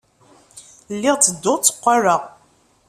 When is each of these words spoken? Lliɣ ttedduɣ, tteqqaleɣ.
Lliɣ 0.95 1.15
ttedduɣ, 1.17 1.55
tteqqaleɣ. 1.57 2.21